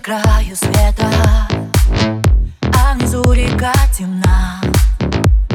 [0.00, 1.06] краю света.
[2.74, 4.60] А внизу река темна.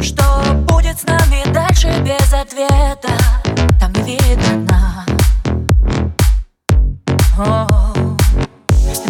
[0.01, 3.13] Что будет с нами дальше без ответа?
[3.79, 5.05] Там не видно дна.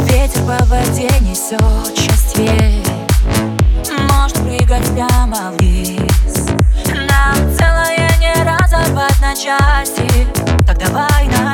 [0.05, 2.83] Ветер по воде несет счастье.
[4.09, 6.47] Может прыгать прямо вниз.
[6.87, 10.27] Нам целое не разорвать на части.
[10.65, 11.46] Так давай на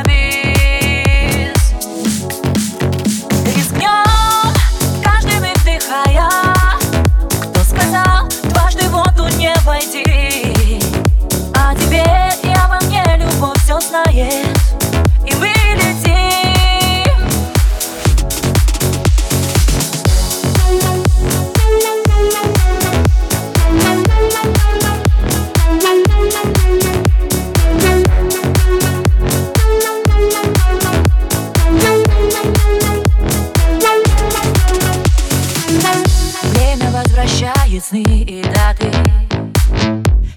[37.90, 38.92] Приходят и даты.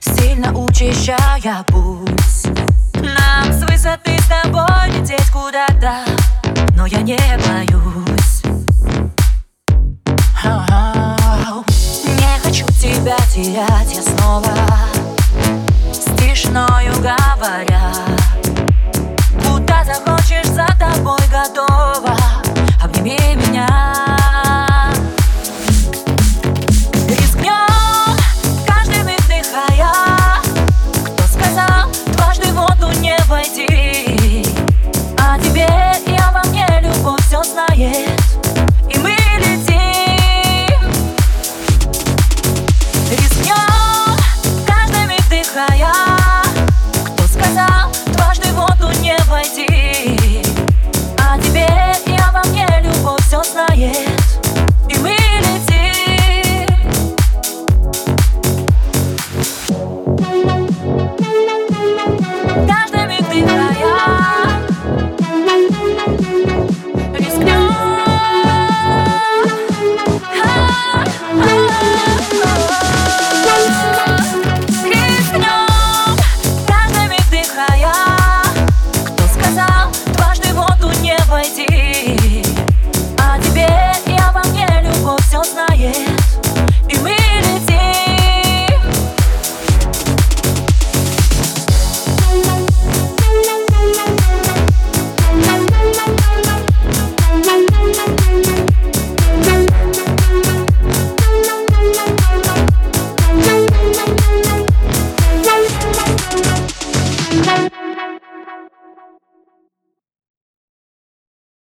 [0.00, 2.46] Сильно учащая путь.
[2.94, 6.04] Нам с высоты с тобой лететь куда-то
[6.76, 8.42] Но я не боюсь.
[12.04, 14.54] Не хочу тебя терять я снова
[15.92, 17.75] С тишною говоря.